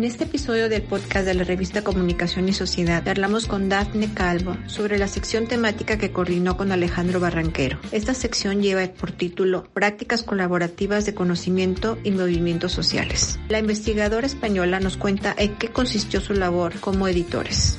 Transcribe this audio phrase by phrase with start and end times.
[0.00, 4.56] En este episodio del podcast de la revista Comunicación y Sociedad hablamos con Dafne Calvo
[4.64, 7.78] sobre la sección temática que coordinó con Alejandro Barranquero.
[7.92, 13.38] Esta sección lleva por título Prácticas colaborativas de conocimiento y movimientos sociales.
[13.50, 17.76] La investigadora española nos cuenta en qué consistió su labor como editores.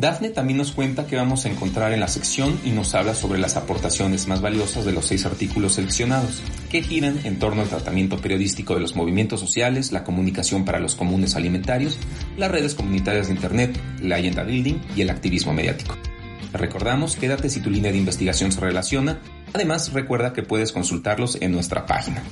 [0.00, 3.40] Dafne también nos cuenta qué vamos a encontrar en la sección y nos habla sobre
[3.40, 6.40] las aportaciones más valiosas de los seis artículos seleccionados,
[6.70, 10.94] que giran en torno al tratamiento periodístico de los movimientos sociales, la comunicación para los
[10.94, 11.98] comunes alimentarios,
[12.36, 15.96] las redes comunitarias de Internet, la agenda building y el activismo mediático.
[16.52, 19.18] recordamos, quédate si tu línea de investigación se relaciona.
[19.52, 22.22] Además, recuerda que puedes consultarlos en nuestra página.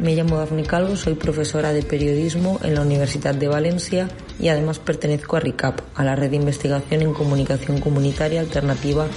[0.00, 4.78] Me llamo Dafne Calvo, soy profesora de periodismo en la Universidad de Valencia y además
[4.78, 9.08] pertenezco a RICAP, a la red de investigación en comunicación comunitaria alternativa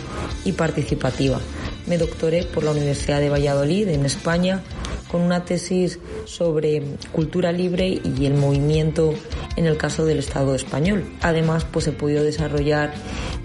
[0.44, 1.40] y participativa.
[1.86, 4.62] Me doctoré por la Universidad de Valladolid, en España,
[5.12, 6.82] con una tesis sobre
[7.12, 9.14] cultura libre y el movimiento
[9.56, 11.04] en el caso del Estado español.
[11.22, 12.94] Además, pues he podido desarrollar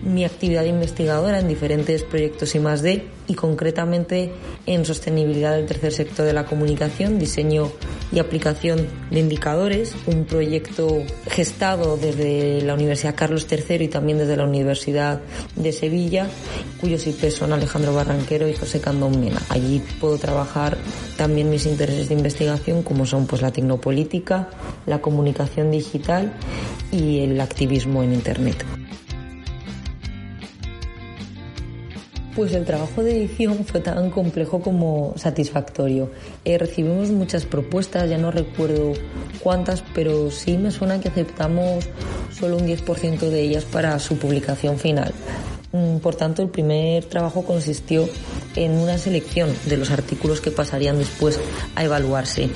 [0.05, 4.33] mi actividad investigadora en diferentes proyectos y más de y concretamente
[4.67, 7.73] en sostenibilidad del tercer sector de la comunicación, diseño
[8.13, 14.37] y aplicación de indicadores, un proyecto gestado desde la Universidad Carlos III y también desde
[14.37, 15.21] la Universidad
[15.57, 16.29] de Sevilla,
[16.81, 19.41] cuyos IP son Alejandro Barranquero y José Candón Mena.
[19.49, 20.79] Allí puedo trabajar
[21.17, 24.51] también mis intereses de investigación como son pues la tecnopolítica,
[24.85, 26.35] la comunicación digital
[26.93, 28.63] y el activismo en internet.
[32.35, 36.11] Pues el trabajo de edición fue tan complejo como satisfactorio.
[36.45, 38.93] Eh, recibimos muchas propuestas, ya no recuerdo
[39.43, 41.89] cuántas, pero sí me suena que aceptamos
[42.39, 45.15] solo un 10% de ellas para su publicación final.
[45.73, 48.07] Mm, por tanto, el primer trabajo consistió
[48.57, 51.39] en una selección de los artículos que pasarían después
[51.75, 52.51] a evaluarse.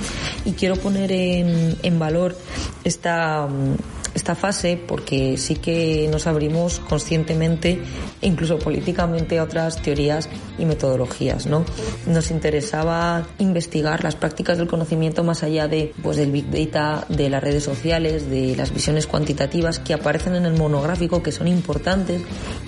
[0.44, 2.36] Y quiero poner en, en valor
[2.84, 3.76] esta mm,
[4.14, 7.80] esta fase porque sí que nos abrimos conscientemente,
[8.22, 10.28] incluso políticamente, a otras teorías
[10.58, 11.46] y metodologías.
[11.46, 11.64] ¿no?
[12.06, 17.30] Nos interesaba investigar las prácticas del conocimiento más allá de, pues, del Big Data, de
[17.30, 22.22] las redes sociales, de las visiones cuantitativas que aparecen en el monográfico, que son importantes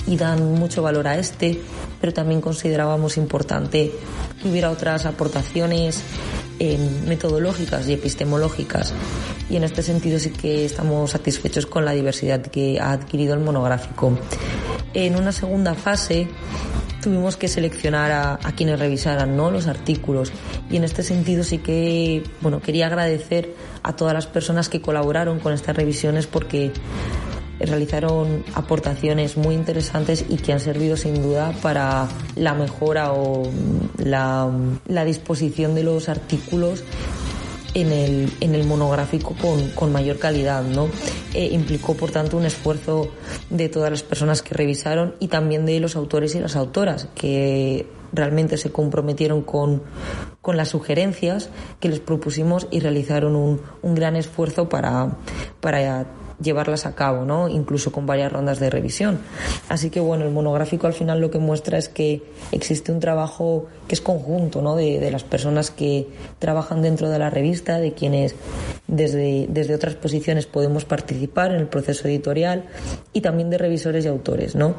[0.07, 1.61] y dan mucho valor a este,
[2.01, 3.93] pero también considerábamos importante
[4.41, 6.03] que hubiera otras aportaciones
[7.07, 8.93] metodológicas y epistemológicas
[9.51, 13.41] y en este sentido sí que estamos satisfechos con la diversidad que ha adquirido el
[13.41, 14.17] monográfico.
[14.95, 16.29] En una segunda fase
[17.03, 19.51] tuvimos que seleccionar a, a, quienes revisaran ¿no?
[19.51, 20.33] los artículos
[20.71, 25.41] y en este sentido sí que bueno quería agradecer a todas las personas que colaboraron
[25.41, 26.73] con estas revisiones porque
[27.67, 33.43] realizaron aportaciones muy interesantes y que han servido sin duda para la mejora o
[33.99, 34.51] la,
[34.87, 36.85] la disposición de los artículos
[37.75, 40.89] en el, en el monográfico con, con mayor calidad, ¿no?
[41.35, 43.09] Eh, implicó, por tanto, un esfuerzo
[43.51, 47.87] de todas las personas que revisaron y también de los autores y las autoras que
[48.13, 49.83] realmente se comprometieron con,
[50.43, 51.49] con las sugerencias
[51.81, 55.17] que les propusimos y realizaron un, un gran esfuerzo para,
[55.61, 56.07] para
[56.43, 57.49] llevarlas a cabo, ¿no?
[57.49, 59.21] Incluso con varias rondas de revisión.
[59.69, 63.67] Así que bueno, el monográfico al final lo que muestra es que existe un trabajo
[63.93, 64.75] que es conjunto, ¿no?
[64.75, 66.07] De, de las personas que
[66.39, 68.35] trabajan dentro de la revista, de quienes
[68.87, 72.65] desde, desde otras posiciones podemos participar en el proceso editorial
[73.13, 74.77] y también de revisores y autores, ¿no?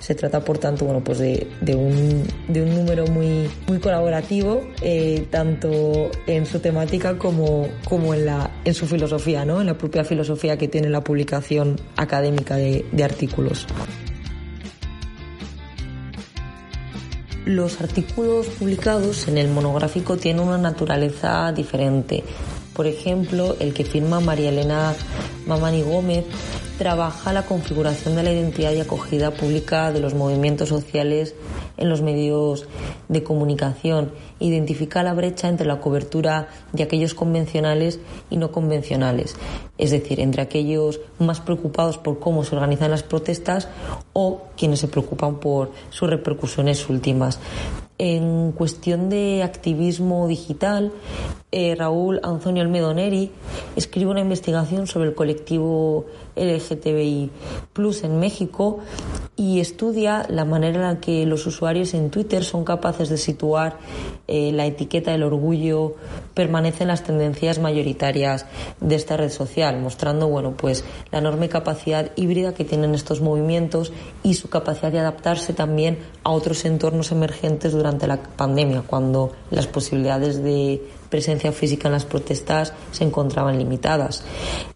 [0.00, 4.62] Se trata, por tanto, bueno, pues de, de, un, de un número muy, muy colaborativo,
[4.82, 9.60] eh, tanto en su temática como, como en, la, en su filosofía, ¿no?
[9.60, 13.64] En la propia filosofía que tiene la publicación académica de, de artículos.
[17.46, 22.24] Los artículos publicados en el monográfico tienen una naturaleza diferente.
[22.74, 24.94] Por ejemplo, el que firma María Elena
[25.46, 26.24] Mamani Gómez
[26.76, 31.34] trabaja la configuración de la identidad y acogida pública de los movimientos sociales
[31.76, 32.66] en los medios
[33.08, 38.00] de comunicación, identifica la brecha entre la cobertura de aquellos convencionales
[38.30, 39.36] y no convencionales,
[39.78, 43.68] es decir, entre aquellos más preocupados por cómo se organizan las protestas
[44.12, 47.38] o quienes se preocupan por sus repercusiones últimas.
[47.98, 50.92] En cuestión de activismo digital,
[51.50, 53.30] eh, Raúl Antonio Almedoneri
[53.76, 56.04] escribe una investigación sobre el colectivo
[56.34, 57.30] LGTBI
[57.72, 58.80] Plus en México
[59.36, 63.78] y estudia la manera en la que los usuarios en Twitter son capaces de situar
[64.28, 65.94] eh, la etiqueta del orgullo
[66.34, 68.44] permanece en las tendencias mayoritarias
[68.80, 73.92] de esta red social, mostrando bueno pues la enorme capacidad híbrida que tienen estos movimientos
[74.22, 79.66] y su capacidad de adaptarse también a otros entornos emergentes durante la pandemia, cuando las
[79.66, 84.24] posibilidades de presencia física en las protestas se encontraban limitadas.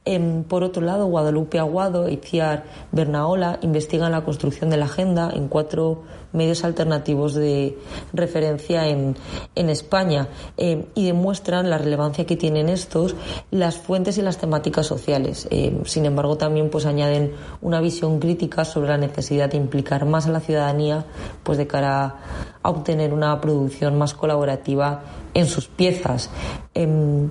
[0.05, 5.31] Em, por otro lado, Guadalupe Aguado y Ciar Bernaola investigan la construcción de la agenda
[5.35, 7.77] en cuatro medios alternativos de
[8.13, 9.17] referencia en,
[9.55, 13.15] España em, y demuestran la relevancia que tienen estos,
[13.51, 15.49] las fuentes y las temáticas sociales.
[15.51, 20.27] Em, sin embargo, también pues añaden una visión crítica sobre la necesidad de implicar más
[20.27, 21.05] a la ciudadanía
[21.43, 22.17] pues de cara
[22.63, 25.03] a obtener una producción más colaborativa
[25.35, 26.31] en sus piezas.
[26.73, 27.31] Em,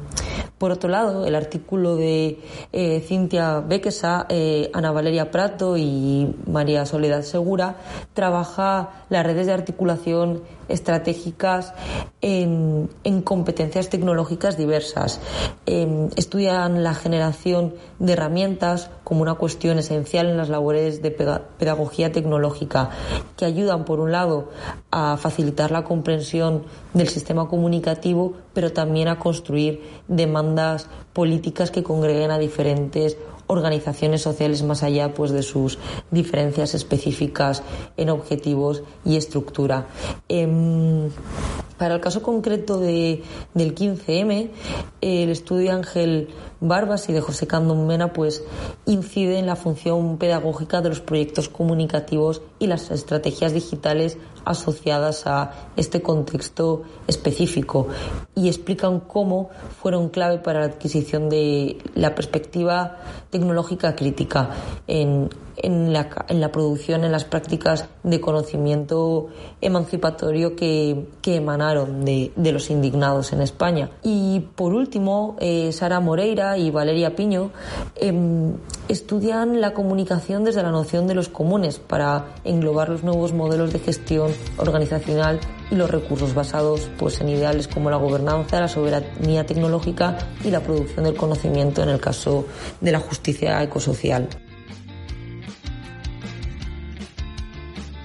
[0.57, 2.39] por otro lado, el artículo de
[2.73, 7.77] eh, Cintia Bequesa, eh, Ana Valeria Prato y María Soledad Segura
[8.13, 11.73] trabaja las redes de articulación estratégicas
[12.21, 12.89] en,
[13.23, 15.21] competencias tecnológicas diversas.
[15.65, 22.11] Em, estudian la generación de herramientas como una cuestión esencial en las labores de pedagogía
[22.11, 22.89] tecnológica,
[23.37, 24.49] que ayudan, por un lado,
[24.91, 26.63] a facilitar la comprensión
[26.93, 29.79] del sistema comunicativo, pero también a construir
[30.09, 33.15] demandas políticas que congreguen a diferentes
[33.47, 35.79] organizaciones sociales más allá pues de sus
[36.11, 37.63] diferencias específicas
[37.95, 39.87] en objetivos y estructura.
[40.27, 41.09] Em,
[41.77, 43.23] para el caso concreto de,
[43.53, 44.49] del 15M,
[44.99, 46.27] el estudio Ángel
[46.59, 48.43] Barbas y de José Candón Mena pues
[48.85, 54.17] incide en la función pedagógica de los proyectos comunicativos y las estrategias digitales
[54.49, 57.87] asociadas a este contexto específico
[58.35, 59.49] y explican cómo
[59.81, 62.97] fueron clave para la adquisición de la perspectiva
[63.29, 64.49] tecnológica crítica
[64.87, 65.29] en
[65.61, 69.27] en la, en la producción, en las prácticas de conocimiento
[69.61, 73.89] emancipatorio que, que emanaron de, de, los indignados en España.
[74.03, 77.51] Y por último, eh, Sara Moreira y Valeria Piño
[77.95, 78.53] em,
[78.87, 83.79] estudian la comunicación desde la noción de los comunes para englobar los nuevos modelos de
[83.79, 85.39] gestión organizacional
[85.71, 90.61] y los recursos basados pues, en ideales como la gobernanza, la soberanía tecnológica y la
[90.61, 92.45] producción del conocimiento en el caso
[92.81, 94.27] de la justicia ecosocial.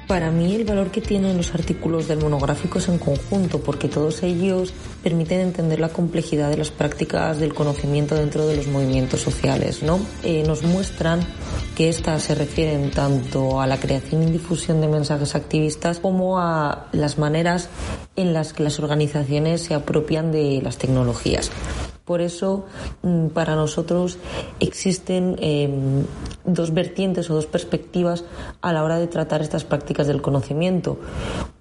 [0.06, 4.22] Para mí el valor que tienen los artículos del monográfico es en conjunto, porque todos
[4.22, 4.72] ellos
[5.04, 9.82] permiten entender la complejidad de las prácticas del conocimiento dentro de los movimientos sociales.
[9.82, 10.00] ¿no?
[10.22, 11.20] Eh, nos muestran
[11.76, 16.86] que éstas se refieren tanto a la creación y difusión de mensajes activistas como a
[16.92, 17.68] las maneras
[18.16, 21.50] en las que las organizaciones se apropian de las tecnologías.
[22.04, 22.66] Por eso,
[23.02, 24.18] mm, para nosotros
[24.60, 26.04] existen em,
[26.44, 28.24] dos vertientes o dos perspectivas
[28.60, 30.98] a la hora de tratar estas prácticas del conocimiento.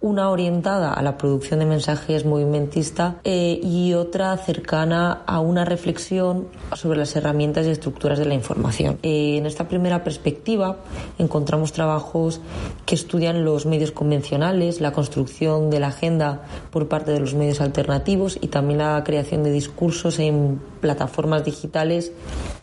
[0.04, 6.50] Una orientada a la producción de mensajes movimentista eh, y otra cercana a una reflexión
[6.76, 9.00] sobre las herramientas y estructuras de la información.
[9.02, 10.76] Eh, en esta primera perspectiva
[11.18, 12.42] encontramos trabajos
[12.86, 17.62] que estudian los medios convencionales, la construcción de la agenda por parte de los medios
[17.62, 22.12] alternativos y también la creación de discursos en plataformas digitales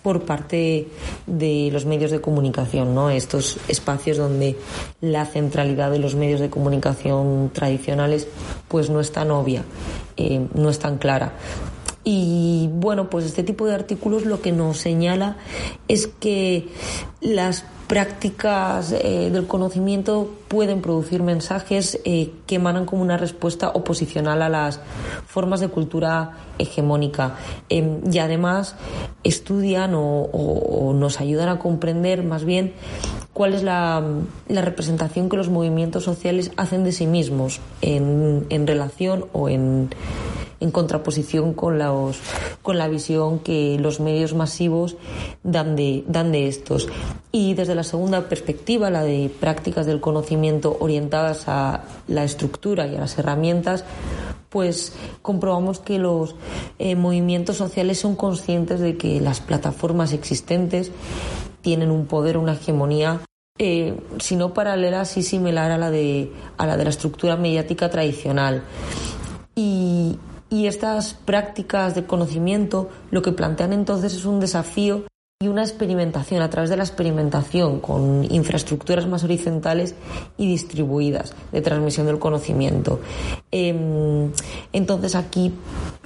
[0.02, 0.88] por parte
[1.26, 3.08] de los medios de comunicación, ¿no?
[3.08, 4.56] Estos espacios donde
[5.00, 8.28] la centralidad de los medios de comunicación tradicionales
[8.68, 9.64] pues no es tan obvia,
[10.18, 11.32] eh, no es tan clara.
[12.04, 15.38] Y bueno, pues este tipo de artículos lo que nos señala
[15.88, 16.68] es que
[17.22, 24.42] las prácticas eh, del conocimiento pueden producir mensajes eh, que emanan como una respuesta oposicional
[24.42, 24.78] a las
[25.26, 27.34] formas de cultura hegemónica.
[27.68, 28.76] Em, y además
[29.24, 32.74] estudian o, nos ayudan a comprender más bien
[33.32, 34.04] cuál es la,
[34.48, 39.90] representación que los movimientos sociales hacen de sí mismos en, en relación o en
[40.60, 42.18] en contraposición con, los,
[42.62, 44.96] con la visión que los medios masivos
[45.42, 46.88] dan de, dan de estos.
[47.32, 52.96] Y desde la segunda perspectiva, la de prácticas del conocimiento orientadas a la estructura y
[52.96, 53.84] a las herramientas,
[54.50, 56.34] pues comprobamos que los
[56.78, 60.90] eh, movimientos sociales son conscientes de que las plataformas existentes
[61.62, 63.20] tienen un poder, una hegemonía,
[63.58, 67.90] eh, si no paralela, sí similar a la de, a la, de la estructura mediática
[67.90, 68.62] tradicional.
[70.50, 75.04] Y, estas prácticas de conocimiento lo que plantean entonces es un desafío
[75.42, 79.94] y una experimentación a través de la experimentación con infraestructuras más horizontales
[80.36, 83.00] y distribuidas de transmisión del conocimiento.
[83.50, 84.32] Em,
[84.74, 85.54] entonces aquí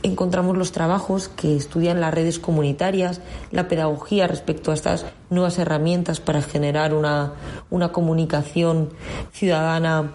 [0.05, 6.21] encontramos los trabajos que estudian las redes comunitarias, la pedagogía respecto a estas nuevas herramientas
[6.21, 7.33] para generar una,
[7.71, 8.91] una comunicación
[9.33, 10.13] ciudadana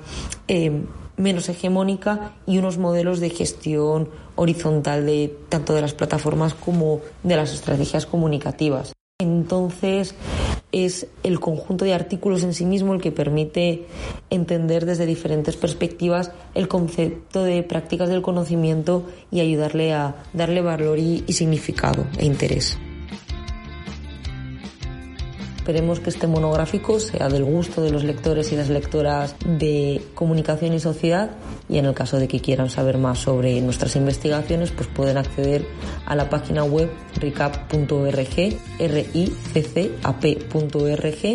[0.48, 0.86] em,
[1.20, 7.36] menos hegemónica y unos modelos de gestión horizontal de tanto de las plataformas como de
[7.36, 8.94] las estrategias comunicativas.
[9.22, 10.16] Entonces,
[10.72, 13.86] es el conjunto de artículos en sí mismo el que permite
[14.30, 21.00] entender desde diferentes perspectivas el concepto de prácticas del conocimiento y ayudarle a darle valor
[21.00, 22.78] y, y significado e interés.
[25.70, 30.74] Esperemos que este monográfico sea del gusto de los lectores y las lectoras de comunicación
[30.74, 31.30] y sociedad
[31.70, 35.68] y en el caso de que quieran saber más sobre nuestras investigaciones pues pueden acceder
[36.08, 38.18] a la página web ricap.org,
[39.54, 41.26] riccap.org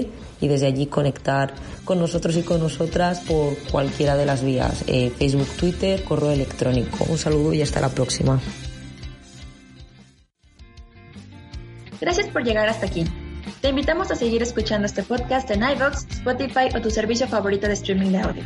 [0.41, 5.12] y desde allí conectar con nosotros y con nosotras por cualquiera de las vías, eh,
[5.17, 7.05] Facebook, Twitter, correo electrónico.
[7.09, 8.41] Un saludo y hasta la próxima.
[12.00, 13.05] Gracias por llegar hasta aquí.
[13.64, 17.73] Te invitamos a seguir escuchando este podcast en iVoox, Spotify o tu servicio favorito de
[17.73, 18.42] streaming de audio.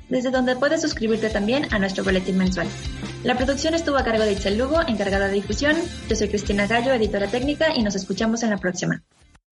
[0.09, 2.69] desde donde puedes suscribirte también a nuestro boletín mensual.
[3.25, 5.77] La producción estuvo a cargo de Itzel Lugo, encargada de difusión.
[6.09, 9.03] Yo soy Cristina Gallo, editora técnica, y nos escuchamos en la próxima.